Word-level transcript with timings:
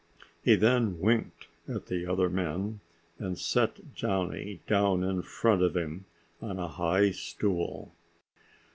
He 0.43 0.55
then 0.55 0.99
winked 0.99 1.45
at 1.67 1.85
the 1.85 2.07
other 2.07 2.27
men 2.27 2.79
and 3.19 3.37
sat 3.37 3.93
Johnny 3.93 4.59
down 4.65 5.03
in 5.03 5.21
front 5.21 5.61
of 5.61 5.77
him 5.77 6.05
on 6.41 6.57
a 6.57 6.67
high 6.69 7.11
stool. 7.11 7.91